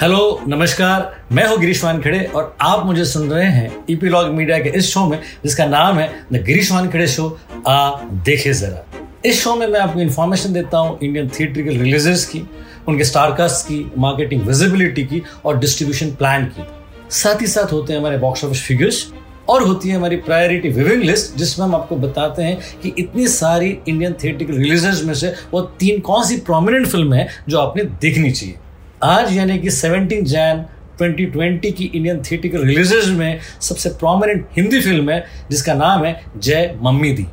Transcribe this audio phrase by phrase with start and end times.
[0.00, 4.68] Hello, नमस्कार। मैं हूँ गिरीश वानखेड़े और आप मुझे सुन रहे हैं ईपीलॉग मीडिया के
[4.78, 7.26] इस शो में, जिसका नाम है द गिरीश वानखेड़े शो
[7.66, 7.90] आ
[8.24, 8.84] देखे जरा।
[9.24, 12.42] इस शो में मैं आपको इन्फॉर्मेशन देता हूँ इंडियन थिएट्रिकल रिलीजेस की,
[12.88, 16.66] उनके स्टारकास्ट की मार्केटिंग विजिबिलिटी की और डिस्ट्रीब्यूशन प्लान की।
[17.12, 19.04] साथ ही साथ होते हैं हमारे बॉक्स ऑफ़िस फिगर्स
[19.48, 23.76] और होती है हमारी प्रायोरिटी विविंग लिस्ट जिसमें हम आपको बताते हैं कि इतनी सारी
[23.88, 28.30] इंडियन थिएट्रिकल रिलीजेस में से वो तीन कौन सी प्रोमिनेंट फ़िल्म है जो आपने देखनी
[28.30, 28.58] चाहिए।
[29.04, 30.64] आज यानी कि 17 जैन
[31.00, 36.74] 2020 की इंडियन थिएटिकल रिलीजेस में सबसे प्रोमिनेंट हिंदी फ़िल्म है, जिसका नाम है जय
[36.82, 37.26] मम्मी दी।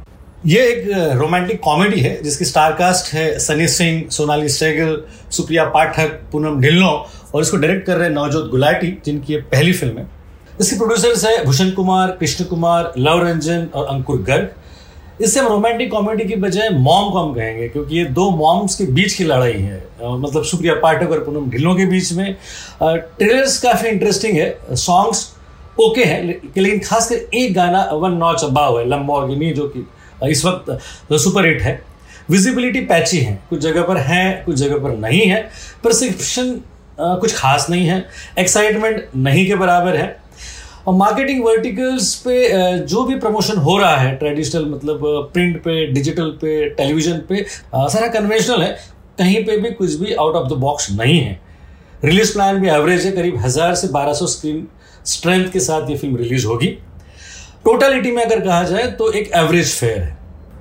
[0.46, 5.02] ये एक रोमांटिक कॉमेडी है, जिसकी स्टारकास्ट है सनी सिंह, सोनाली सहगल
[5.32, 6.91] सुप्रिया पाठक, पूनम ढिल्लो
[7.36, 10.08] और इसको डायरेक्ट कर रहे हैं नवजोत गुलाटी, जिनकी ये पहली फ़िल्म है।
[10.62, 14.54] इसके प्रोड्यूसर्स है भूषण कुमार, कृष्ण कुमार, लव रंजन और अंकुर गर्ग।
[15.22, 18.86] इससे हम रोमांटिक कॉमेडी की बजाय मॉम को हम कहेंगे, क्योंकि ये दो मॉम्स के
[18.86, 22.36] बीच की लड़ाई है। मतलब सुप्रिया पाठक और पूनम ढिल्लों के बीच में।
[22.82, 25.30] ट्रेलर्स काफ़ी इंटरेस्टिंग है सॉन्ग्स
[25.82, 29.86] ओके है लेकिन खासकर एक गाना, वन नॉच अबाव है लम्बोर्गिनी जो कि
[30.24, 31.82] इस वक्त सुपर हिट है।
[32.30, 35.41] विजिबिलिटी पैची है, कुछ जगह पर है, कुछ जगह पर नहीं है।
[35.84, 36.55] परसिप्शन
[36.99, 38.05] कुछ खास नहीं है।
[38.40, 40.05] एक्साइटमेंट नहीं के बराबर है।
[40.88, 42.36] और मार्केटिंग वर्टिकल्स पे
[42.86, 45.00] जो भी प्रमोशन हो रहा है ट्रेडिशनल मतलब
[45.34, 48.70] प्रिंट पे डिजिटल पे टेलीविज़न पे सारा कन्वेंशनल है,
[49.20, 51.40] कहीं पे भी कुछ भी आउट ऑफ़ द बॉक्स नहीं है।
[52.05, 54.68] रिलीज़ प्लान भी एवरेज है, करीब हज़ार से बारह सौ स्क्रीन
[55.05, 56.68] स्ट्रेंथ के साथ ये फ़िल्म रिलीज़ होगी।
[57.66, 60.18] टोटलिटी में अगर कहा जाए तो एक एवरेज फेयर है।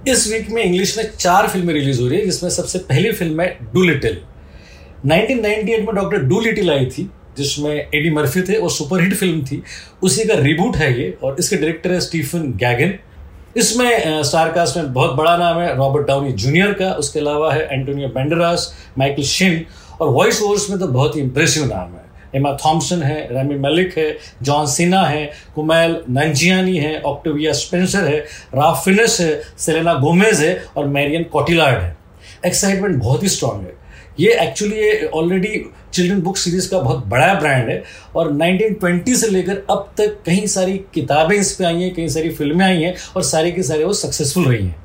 [0.08, 3.40] इस वीक में इंग्लिश में चार फ़िल्में रिलीज़ हो रही है, जिसमें सबसे पहली फ़िल्म
[3.40, 4.18] है डू लिटिल
[5.06, 9.62] 1998 में डॉक्टर डू लिटिल आई थी। जिसमें एडी मर्फी थे और सुपरहिट फ़िल्म थी।
[10.02, 12.94] उसी का रिबूट है ये, और इसके डायरेक्टर है स्टीफन गैगन
[13.56, 18.08] इसमें स्टारकास्ट में बहुत बड़ा नाम है रॉबर्ट डाउनी जूनियर का, उसके अलावा है एंटोनियो
[18.10, 19.64] बेंडरास माइकल शिन
[20.00, 22.02] और वॉइस ओवर्स में तो बहुत ही इंप्रेसिव नाम है।
[22.36, 28.18] एमा थॉम्सन है रेमी मलिक है जॉन सिन्हा है कुमैल नंजियानी है ऑक्टोविया स्पेंसर है
[28.54, 31.96] राफ फिनिस है सेलेना गोमेज है, और मैरियन कॉटिलार्ड है।
[32.46, 33.72] एक्साइटमेंट बहुत ही स्ट्रांग है।
[34.18, 37.82] ये एक्चुअली ये ऑलरेडी चिल्ड्रन बुक सीरीज़ का बहुत बड़ा ब्रांड है
[38.16, 42.30] और 1920 से लेकर अब तक कई सारी किताबें इस पे आई हैं कई सारी
[42.30, 44.82] फ़िल्में आई हैं और सारे के सारे वो सक्सेसफुल रही हैं।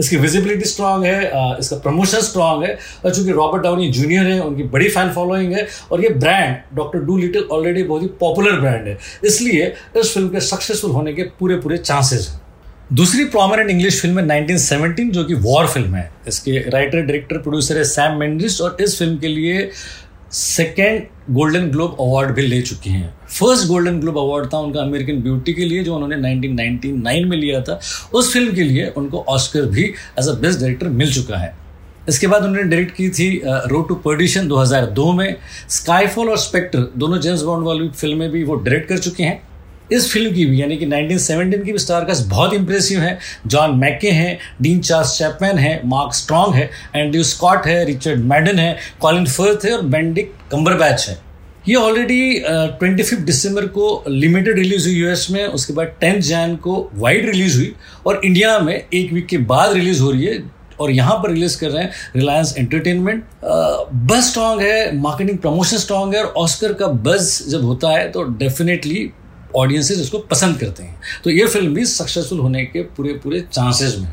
[0.00, 1.24] इसकी विजिबिलिटी स्ट्रांग है
[1.58, 5.66] इसका प्रमोशन स्ट्रांग है और चूँकि रॉबर्ट डाउनी जूनियर है, उनकी बड़ी फ़ैन फॉलोइंग है
[5.92, 10.28] और ये brand doctor Dolittle already बहुत ही पॉपुलर ब्रांड है। इसलिए इस फ़िल्म
[10.28, 12.40] के सक्सेसफुल होने के पूरे पूरे चांसेस हैं।
[12.92, 17.76] दूसरी प्रोमिनेंट इंग्लिश फ़िल्म है 1917 जो कि वॉर फ़िल्म है। इसके राइटर डायरेक्टर प्रोड्यूसर
[17.76, 19.70] है सैम मेंडिस और इस फ़िल्म के लिए
[20.32, 21.02] सेकेंड
[21.34, 25.52] गोल्डन ग्लोब अवार्ड भी ले चुकी हैं। फ़र्स्ट गोल्डन ग्लोब अवार्ड था उनका अमेरिकन ब्यूटी
[25.52, 27.78] के लिए, जो उन्होंने 1999 में लिया था।
[28.14, 31.54] उस फ़िल्म के लिए उनको ऑस्कर भी एज अ बेस्ट डायरेक्टर मिल चुका है।
[32.08, 35.36] इसके बाद उन्होंने डायरेक्ट की थी रोड टू पर्डिशन 2002 में।
[35.70, 39.40] स्काईफॉल और स्पेक्टर दोनों जेम्स बॉन्ड वाली फ़िल्में भी वो डायरेक्ट कर चुके हैं।
[39.92, 43.76] इस फ़िल्म की भी, यानी कि 1917 की भी स्टार कास्ट बहुत इंप्रेसिव है। जॉन
[43.78, 48.76] मैके हैं, डीन चार्स चैपमैन है, मार्क स्ट्रॉन्ग है एंड्रू स्कॉट है, रिचर्ड मैडन है,
[49.00, 51.18] कॉलिन फर्थ है और बेंडिक कम्बरबैच है।
[51.68, 56.56] ये ऑलरेडी ट्वेंटी फिफ्थ दिसंबर को लिमिटेड रिलीज़ हुई यूएस में, उसके बाद टेंथ जैन
[56.56, 57.72] को वाइड रिलीज़ हुई
[58.06, 60.42] और इंडिया में एक वीक के बाद रिलीज़ हो रही है
[60.80, 63.24] और यहाँ पर रिलीज़ कर रहे हैं रिलायंस एंटरटेनमेंट
[64.10, 68.22] बस स्ट्रांग है मार्केटिंग प्रमोशन स्ट्रांग है और ऑस्कर का बज जब होता है तो
[68.38, 69.10] डेफिनेटली
[69.56, 73.96] ऑडियंसेस इसको पसंद करते हैं। तो ये फ़िल्म भी सक्सेसफुल होने के पूरे पूरे चांसेस
[73.98, 74.12] में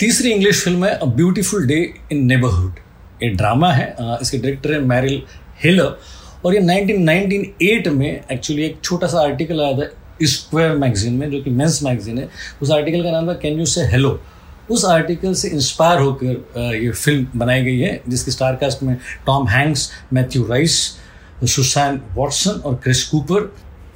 [0.00, 1.78] तीसरी इंग्लिश फ़िल्म है a beautiful day
[2.12, 2.78] in neighbourhood
[3.22, 5.22] ये ड्रामा है। इसके डायरेक्टर है मैरिल
[5.64, 5.96] हिलर
[6.44, 9.90] और ये 1998 में एक्चुअली एक छोटा सा आर्टिकल आया था
[10.22, 12.28] स्क्वायर मैगजीन में, जो कि मेंस मैगजीन है।
[12.62, 14.20] उस आर्टिकल का नाम था कैन यू से हेलो
[14.70, 18.96] उस आर्टिकल से इंस्पायर होकर ये फ़िल्म बनाई गई है, जिसकी स्टारकास्ट में
[19.26, 20.76] Tom Hanks Matthew Rhys
[21.44, 23.52] Susan Watson और क्रिस कूपर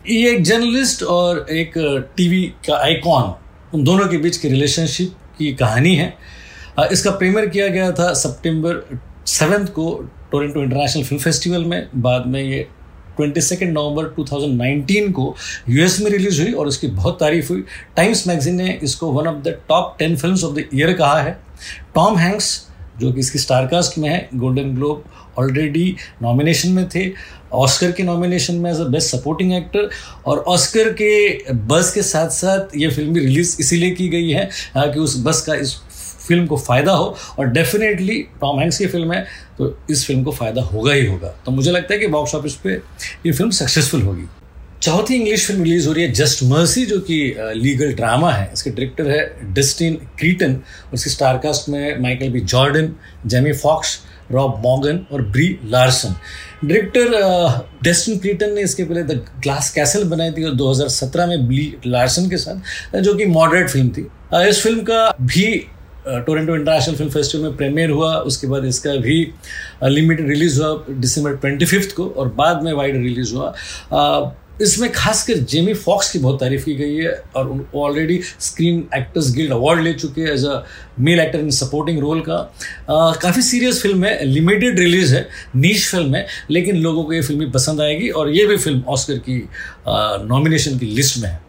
[0.07, 1.73] ये एक जर्नलिस्ट और एक
[2.17, 3.35] टीवी का आइकॉन,
[3.75, 6.13] उन दोनों के बीच की रिलेशनशिप की कहानी है।
[6.93, 9.91] इसका प्रीमियर किया गया था सितंबर सेवेंथ को
[10.33, 12.67] टोरेंटो इंटरनेशनल फ़िल्म फेस्टिवल में। बाद में ये
[13.17, 15.35] ट्वेंटी सेकेंड नवंबर 2019 को
[15.69, 17.65] यूएस में रिलीज़ हुई और इसकी बहुत तारीफ़ हुई।
[17.97, 21.39] टाइम्स मैगजीन ने इसको one of the top ten film of the year कहा है।
[21.95, 22.67] टॉम हैंक्स
[23.01, 25.05] जो कि इसकी स्टारकास्ट में है गोल्डन ग्लोब
[25.39, 27.05] ऑलरेडी नॉमिनेशन में थे।
[27.53, 29.89] ऑस्कर के नॉमिनेशन में as a best supporting actor
[30.27, 34.49] और ऑस्कर के बस के साथ साथ ये फ़िल्म भी रिलीज़ इसीलिए की गई है
[34.77, 35.77] कि उस बस का इस
[36.29, 39.27] फ़िल्म को फ़ायदा हो। और डेफिनेटली टॉम हैंक्स की फ़िल्म है
[39.59, 42.55] तो इस फ़िल्म को फ़ायदा होगा ही होगा। तो मुझे लगता है कि बॉक्स ऑफ़िस
[42.65, 44.27] पे ये फ़िल्म सक्सेसफुल होगी।
[44.83, 47.17] चौथी इंग्लिश फ़िल्म रिलीज़ हो रही है जस्ट मर्सी जो कि
[47.55, 50.57] लीगल ड्रामा है। इसके डायरेक्टर है डिस्टिन क्रीटन
[50.95, 52.93] उसकी स्टारकास्ट में Michael B Jordan
[53.27, 53.99] Jamie Foxx
[54.33, 56.15] Rob Morgan और Brie Larson.
[56.65, 61.75] Director Destin Cretton ने इसके पहले द ग्लास कैसल बनाई थी और 2017 में ब्ली
[61.87, 64.07] लार्सन के साथ, जो कि मॉडरेट फ़िल्म थी।
[64.49, 65.53] इस फ़िल्म का भी
[66.09, 69.17] टोरेंटो इंटरनेशनल फ़िल्म फेस्टिवल में प्रीमियर हुआ। उसके बाद इसका भी
[69.85, 73.55] लिमिटेड रिलीज़ हुआ दिसंबर ट्वेंटी को और बाद में वाइड रिलीज़ हुआ।
[74.61, 79.53] इसमें खासकर जेमी फॉक्स की बहुत तारीफ़ की गई है और already screen actors guild
[79.53, 80.63] award ले चुके हैं as a
[81.01, 82.39] male actor in supporting role का।
[83.23, 85.27] काफ़ी सीरियस फ़िल्म है लिमिटेड रिलीज़ है
[85.57, 89.19] नीच फ़िल्म है, लेकिन लोगों को ये फ़िल्म पसंद आएगी और ये भी फ़िल्म ऑस्कर
[89.29, 89.39] की
[89.89, 91.41] नॉमिनेशन की लिस्ट में है।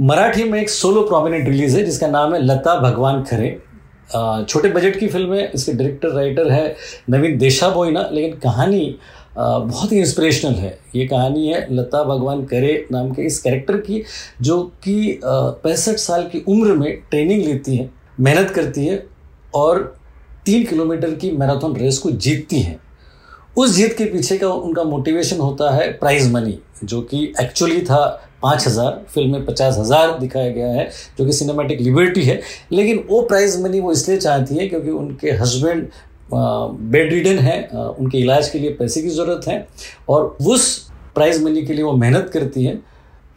[0.00, 3.58] मराठी में एक सोलो प्रोमिनेंट रिलीज़ है, जिसका नाम है लता भगवान खरे।
[4.44, 6.76] छोटे बजट की फ़िल्म है, इसके डायरेक्टर राइटर है
[7.10, 8.94] नवीन देशा बोईना लेकिन कहानी
[9.38, 14.02] बहुत ही इंस्पिरेशनल है। ये कहानी है, लता भगवान करे नाम के इस कैरेक्टर की,
[14.42, 17.88] जो कि पैंसठ साल की उम्र में ट्रेनिंग लेती है,
[18.20, 19.04] मेहनत करती है
[19.54, 19.82] और
[20.46, 22.80] तीन किलोमीटर की मैराथन रेस को जीतती हैं।
[23.56, 28.06] उस जीत के पीछे का उनका मोटिवेशन होता है प्राइज मनी जो कि एक्चुअली था
[28.42, 30.88] पाँच हज़ार फ़िल्म में पचास हज़ार दिखाया गया है,
[31.18, 32.40] जो कि सिनेमेटिक लिबर्टी है।
[32.72, 35.88] लेकिन वो प्राइज मनी वो इसलिए चाहती है क्योंकि उनके हस्बैंड
[36.32, 39.66] बेड रिडन है उनके इलाज के लिए पैसे की ज़रूरत है
[40.08, 40.76] और उस
[41.14, 42.78] प्राइज मनी के लिए वो मेहनत करती है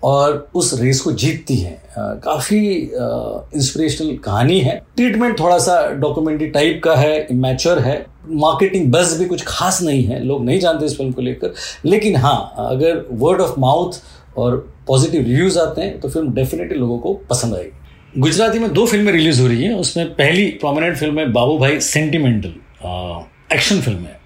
[0.03, 6.81] और उस रेस को जीतती है। काफ़ी इंस्पिरेशनल कहानी है। ट्रीटमेंट थोड़ा सा डॉक्यूमेंट्री टाइप
[6.83, 10.97] का है इमेच्योर है। मार्केटिंग बस भी कुछ खास नहीं है, लोग नहीं जानते इस
[10.97, 11.53] फ़िल्म को लेकर।
[11.85, 14.01] लेकिन हाँ अगर वर्ड ऑफ़ माउथ
[14.37, 14.55] और
[14.87, 19.11] पॉजिटिव रिव्यूज़ आते हैं तो फ़िल्म डेफिनेटली लोगों को पसंद आएगी। गुजराती में दो फ़िल्में
[19.13, 22.53] रिलीज़ हो रही हैं। उसमें पहली प्रोमिनेंट फ़िल्म है बाबू भाई सेंटिमेंटल
[22.85, 24.19] एक्शन फ़िल्म है।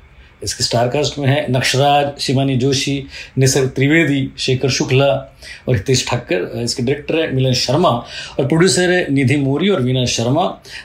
[0.44, 3.06] इसके स्टारकास्ट में है नक्षराज शिवानी जोशी
[3.38, 5.08] निसर्ग त्रिवेदी शेखर शुक्ला
[5.68, 10.06] और हितेश ठक्कर इसके डायरेक्टर है मिलन शर्मा और प्रोड्यूसर है निधि मोरी और वीना
[10.08, 10.44] शर्मा।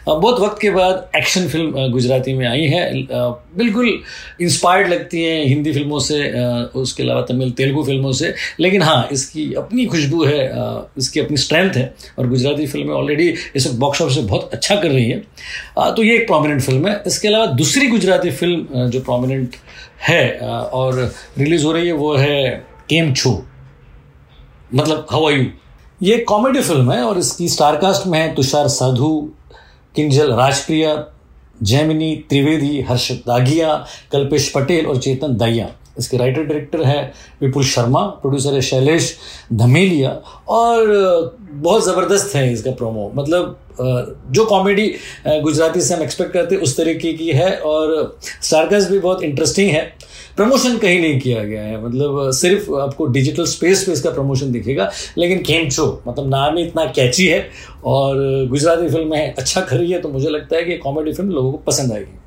[0.09, 2.83] बहुत वक्त के बाद एक्शन फ़िल्म गुजराती में आई है।
[3.57, 3.89] बिल्कुल
[4.41, 6.21] इंस्पायर्ड लगती हैं हिंदी फ़िल्मों से
[6.77, 10.39] उसके अलावा तमिल, तेलुगु फ़िल्मों से। लेकिन हाँ इसकी अपनी खुशबू है
[10.99, 14.77] इसकी अपनी स्ट्रेंथ है और गुजराती फ़िल्में ऑलरेडी इस वक्त बॉक्स ऑफ़िस से बहुत अच्छा
[14.77, 15.19] कर रही है।
[15.97, 19.57] तो ये एक प्रोमिनेंट फ़िल्म है। इसके अलावा दूसरी गुजराती फ़िल्म जो प्रोमिनेंट
[20.03, 20.99] है और
[21.39, 22.51] रिलीज़ हो रही है, वो है
[22.91, 23.31] केम छू
[24.75, 25.45] मतलब हाउ आर यू
[26.03, 29.31] ये कॉमेडी फ़िल्म है और इसकी स्टारकास्ट में है तुषार साधु,
[29.97, 30.95] किंजल राजप्रिया,
[31.63, 33.75] जैमिनी त्रिवेदी हर्षद दागिया,
[34.13, 35.69] कल्पेश पटेल और चेतन दाइया।
[35.99, 39.17] इसके राइटर डायरेक्टर है विपुल शर्मा प्रोड्यूसर है शैलेश
[39.53, 40.11] धमेलिया
[40.49, 43.59] और बहुत ज़बरदस्त है इसका प्रोमो मतलब
[44.31, 44.87] जो कॉमेडी
[45.27, 49.93] गुजराती से हम एक्सपेक्ट करते उस तरीके की है और स्टारकास्ट भी बहुत इंटरेस्टिंग है।
[50.37, 54.91] प्रमोशन कहीं नहीं किया गया है। मतलब सिर्फ़ आपको डिजिटल स्पेस पे इसका प्रमोशन दिखेगा,
[55.19, 57.49] लेकिन केमचो मतलब नाम ही इतना कैची है
[57.87, 61.53] और गुजराती फ़िल्म है अच्छा खरी है तो मुझे लगता है कि कॉमेडी फ़िल्म लोगों
[61.53, 62.19] को पसंद आएगी।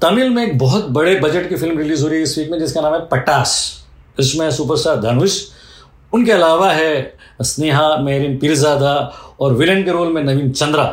[0.00, 2.58] तमिल में एक बहुत बड़े बजट की फ़िल्म रिलीज़ हो रही है इस वीक में,
[2.58, 3.52] जिसका नाम है पटास।
[4.20, 5.42] इसमें सुपरस्टार धनुष,
[6.12, 8.94] उनके अलावा है स्नेहा मेहरिन पीरजादा
[9.40, 10.84] और विलन के रोल में नवीन चंद्रा।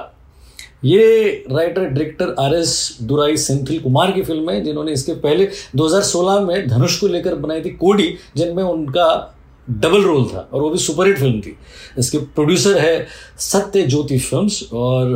[0.84, 6.40] ये writer director R S Durai Senthil Kumar की फ़िल्म है, जिन्होंने इसके पहले 2016
[6.40, 9.36] में धनुष को लेकर बनाई थी कोडी, जिनमें उनका
[9.68, 11.56] डबल रोल था, और वो भी सुपरहिट फ़िल्म थी।
[12.00, 13.08] इसके प्रोड्यूसर है
[13.42, 15.16] सत्य ज्योति फिल्म्स और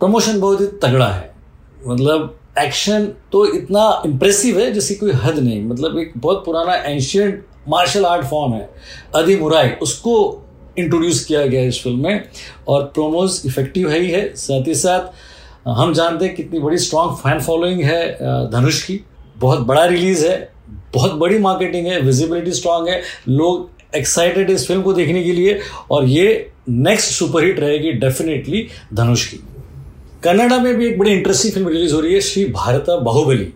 [0.00, 1.34] प्रमोशन बहुत ही तगड़ा है।
[1.86, 7.44] मतलब एक्शन तो इतना इम्प्रेसिव है जिसकी कोई हद नहीं। मतलब एक बहुत पुराना एंशियंट
[7.68, 8.68] मार्शल आर्ट फॉर्म है
[9.14, 10.42] अदी मुराई उसको
[10.78, 12.28] इंट्रोड्यूस किया गया है इस फ़िल्म में,
[12.68, 15.12] और प्रोमोज इफ़ेक्टिव है ही है। साथ ही साथ,
[15.68, 19.00] हम जानते हैं कितनी बड़ी स्ट्रॉन्ग फ़ैन फॉलोइंग है धनुष की।
[19.36, 20.36] बहुत बड़ा रिलीज़ है,
[20.94, 25.58] बहुत बड़ी मार्केटिंग है विजिबिलिटी स्ट्रांग है। लोग एक्साइटेड इस फ़िल्म को देखने के लिए,
[25.90, 29.40] और ये नेक्स्ट सुपरहिट रहेगी डेफिनेटली धनुष की।
[30.24, 33.52] कनाडा में भी एक बड़ी इंटरेस्टिंग फ़िल्म रिलीज़ हो रही है, श्री भारता बाहुबली।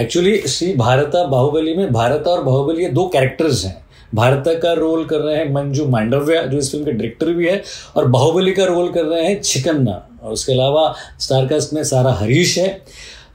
[0.00, 3.79] एक्चुअली श्री भारता बाहुबली में, भारत और बाहुबली ये दो कैरेक्टर्स हैं।
[4.14, 7.62] भारता का रोल कर रहे हैं मंजू मांडव्या, जो इस फ़िल्म के डायरेक्टर भी है,
[7.96, 12.58] और बाहुबली का रोल कर रहे हैं छिकन्ना। और उसके अलावा स्टारकास्ट में सारा हरीश
[12.58, 12.68] है।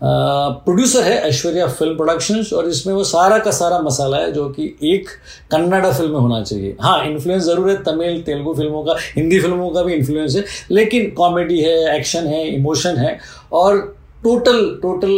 [0.04, 4.64] प्रोड्यूसर है ऐश्वर्या फ़िल्म प्रोडक्शंस और इसमें वो सारा का सारा मसाला है, जो कि
[4.84, 5.10] एक
[5.52, 9.70] कन्नाडा फ़िल्म में होना चाहिए। हाँ इन्फ्लुएंस ज़रूर है, तमिल, तेलुगु फ़िल्मों का, हिंदी फ़िल्मों
[9.70, 13.18] का भी इन्फ्लुएंस है, लेकिन कॉमेडी है एक्शन है इमोशन है,
[13.54, 13.78] और
[14.24, 15.12] टोटल टोटल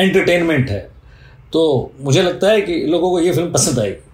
[0.00, 0.88] एंटरटेनमेंट है।
[1.52, 4.09] तो मुझे लगता है कि लोगों को ये फ़िल्म पसंद आएगी।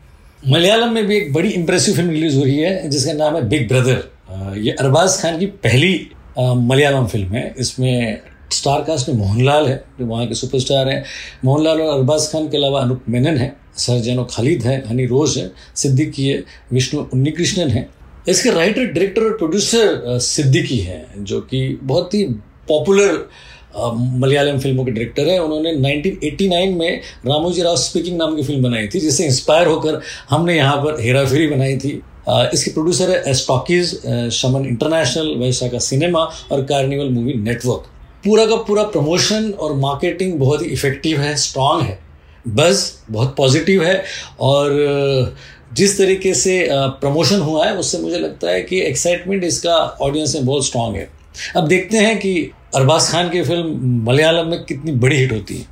[0.49, 3.69] मलयालम में भी एक बड़ी इंप्रेसिव फ़िल्म रिलीज़ हो रही है, जिसका नाम है बिग
[3.69, 8.21] ब्रदर ये अरबाज खान की पहली मलयालम फ़िल्म है। इसमें
[8.53, 11.03] स्टार कास्ट में मोहनलाल है, जो वहाँ के सुपरस्टार हैं।
[11.45, 15.51] मोहनलाल और अरबाज खान के अलावा अनूप मेनन है, सरजैनो खालिद है, हनी रोज है,
[15.77, 17.89] सिद्दीकी है, विष्णु उन्नीकृष्णन है।
[18.29, 22.25] इसके राइटर डायरेक्टर और प्रोड्यूसर सिद्दीकी है, जो कि बहुत ही
[22.69, 23.29] पॉपुलर
[23.77, 28.87] मलयालम फ़िल्मों के डायरेक्टर हैं। उन्होंने 1989 में रामोजी राव स्पीकिंग नाम की फ़िल्म बनाई
[28.87, 33.91] थी, जिससे इंस्पायर होकर हमने यहाँ पर हेरा फेरी बनाई थी। इसके प्रोड्यूसर है एस्टॉकीज
[34.35, 36.21] शमन इंटरनेशनल का सिनेमा
[36.53, 37.85] और कार्निवल मूवी नेटवर्क
[38.25, 41.99] पूरा का पूरा प्रमोशन और मार्केटिंग बहुत ही इफ़ेक्टिव है स्ट्रांग है।
[42.47, 42.81] बस
[43.11, 44.03] बहुत पॉजिटिव है
[44.41, 45.35] और
[45.75, 50.47] जिस तरीके से प्रमोशन हुआ है, उससे मुझे लगता है कि एक्साइटमेंट इसका ऑडियंस में
[50.47, 51.09] बहुत स्ट्रांग है।
[51.57, 55.67] अब देखते हैं कि अरबाज खान की फ़िल्म मलयालम में कितनी बड़ी हिट होती है।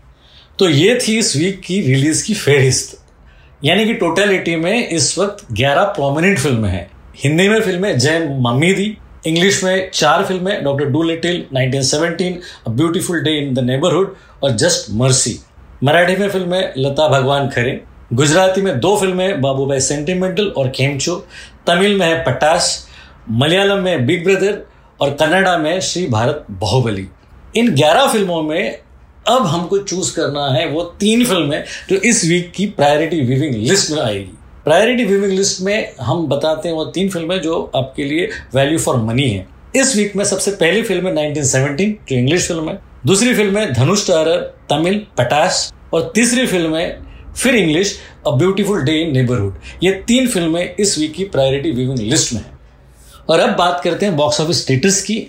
[0.58, 3.00] तो ये थी इस वीक की रिलीज़ की फेहरिस्त
[3.62, 8.72] यानी कि टोटलिटी में इस वक्त 11 प्रोमिनेंट फ़िल्में हैं। हिंदी में फ़िल्में जय मम्मी
[8.74, 8.96] दी
[9.26, 12.34] इंग्लिश में चार फ़िल्में doctor Dolittle 1917
[12.66, 15.38] a beautiful day in the neighbourhood और जस्ट मर्सी
[15.84, 17.80] मराठी में फ़िल्में लता भगवान खरे।
[18.12, 21.16] गुजराती में दो फ़िल्में बाबूभाई सेंटिमेंटल और खेमचो
[21.66, 22.86] तमिल में है पटास।
[23.30, 24.62] मलयालम में बिग ब्रदर
[25.00, 27.06] और कन्नडा में श्री भारत बाहुबली।
[27.56, 28.78] इन 11 फ़िल्मों में
[29.28, 33.90] अब हमको चूज़ करना है वो तीन फ़िल्में जो इस वीक की प्रायोरिटी व्यूविंग लिस्ट
[33.90, 34.32] में आएगी।
[34.64, 38.96] प्रायोरिटी व्यूविंग लिस्ट में हम बताते हैं वो तीन फ़िल्में जो आपके लिए वैल्यू फॉर
[38.96, 39.46] मनी है।
[39.76, 43.72] इस वीक में सबसे पहली फ़िल्म है 1917 जो इंग्लिश फ़िल्म है। दूसरी फ़िल्म है
[43.72, 47.02] धनुष टारर तमिल, पटास। और तीसरी फ़िल्म है
[47.34, 51.98] फिर English a beautiful day in neighbourhood ये तीन फ़िल्में इस वीक की प्रायोरिटी व्यूविंग
[52.00, 52.52] लिस्ट में। है
[53.28, 55.26] और अब बात करते हैं बॉक्स ऑफ़िस स्टेटस की।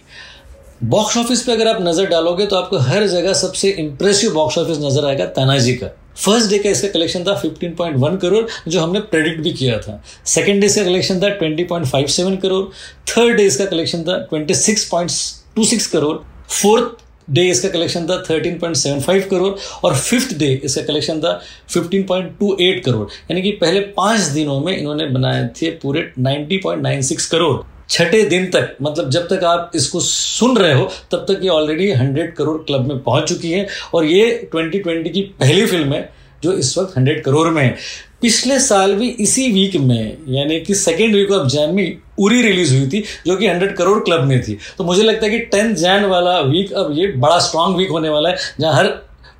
[0.83, 4.77] बॉक्स ऑफ़िस पे अगर आप नज़र डालोगे तो आपको हर जगह सबसे इंप्रेसिव बॉक्स ऑफ़िस
[4.79, 5.87] नज़र आएगा तानाजी का।
[6.17, 10.61] फ़र्स्ट डे का इसका कलेक्शन था 15.1 करोड़ जो हमने प्रेडिक्ट भी किया था। सेकेंड
[10.61, 12.63] डे इसका कलेक्शन था 20.57 करोड़
[13.07, 16.17] थर्ड डे इसका कलेक्शन था 26.26 करोड़
[16.51, 23.07] फोर्थ डे इसका कलेक्शन था 13.75 करोड़ और फिफ्थ डे इसका कलेक्शन था 15.28 करोड़
[23.31, 27.55] यानी कि पहले पाँच दिनों में इन्होंने बनाए थे पूरे 90.96 करोड़
[27.89, 31.91] छठे दिन तक मतलब जब तक आप इसको सुन रहे हो, तब तक ये ऑलरेडी
[31.91, 36.13] हंड्रेड करोड़ क्लब में पहुँच चुकी है। और ये 2020 की पहली फ़िल्म है,
[36.43, 37.77] जो इस वक्त हंड्रेड करोड़ में है।
[38.21, 42.75] पिछले साल भी इसी वीक में, यानी कि सेकेंड वीक ऑफ़ जैन में उरी रिलीज़
[42.75, 45.75] हुई थी, जो कि हंड्रेड करोड़ क्लब में थी। तो मुझे लगता है कि टेंथ
[45.75, 48.87] जैन वाला वीक अब ये बड़ा स्ट्रांग वीक होने वाला है, जहाँ हर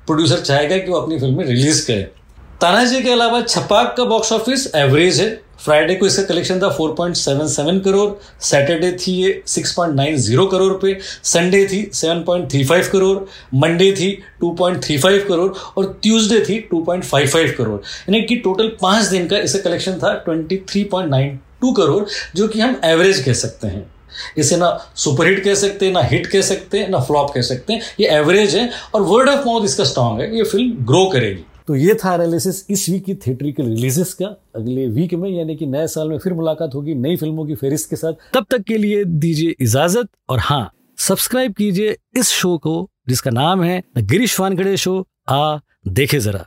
[0.06, 2.15] प्रोड्यूसर चाहेगा कि वो अपनी फ़िल्में रिलीज़ करे।
[2.60, 5.28] तानाजी के अलावा छपाक का बॉक्स ऑफ़िस एवरेज है।
[5.64, 8.08] फ्राइडे को इसका कलेक्शन था 4.77 करोड़
[8.42, 13.18] सैटरडे थी ये 6.90 करोड़ पे संडे थी 7.35 करोड़
[13.54, 14.10] मंडे थी
[14.44, 19.98] 2.35 करोड़ और ट्यूसडे थी 2.55 करोड़ यानी कि टोटल पाँच दिन का इसका कलेक्शन
[19.98, 22.04] था 23.92 करोड़
[22.36, 23.86] जो कि हम एवरेज कह सकते हैं।
[24.38, 27.72] इसे ना सुपरहिट कह सकते हैं, ना हिट कह सकते हैं, ना फ्लॉप कह सकते
[27.72, 31.44] हैं, ये एवरेज है और वर्ड ऑफ़ माउथ इसका स्ट्रांग है ये फ़िल्म ग्रो करेगी।
[31.68, 35.66] तो ये था एनालिसिस इस वीक की थिएटरिकल रिलीजेस का। अगले वीक में, यानी कि
[35.66, 38.76] नए साल में फिर मुलाकात होगी नई फ़िल्मों की फेरिस्त के साथ। तब तक के
[38.78, 44.76] लिए दीजिए इजाज़त और हाँ सब्सक्राइब कीजिए इस शो को, जिसका नाम है गिरीश वानखड़े
[44.76, 45.58] शो आ,
[45.88, 46.46] देखे जरा।